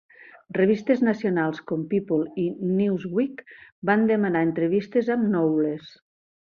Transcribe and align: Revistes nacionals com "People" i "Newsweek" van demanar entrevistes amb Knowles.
Revistes 0.57 1.03
nacionals 1.07 1.59
com 1.73 1.83
"People" 1.91 2.25
i 2.45 2.47
"Newsweek" 2.79 3.47
van 3.93 4.11
demanar 4.15 4.45
entrevistes 4.51 5.17
amb 5.19 5.33
Knowles. 5.33 5.99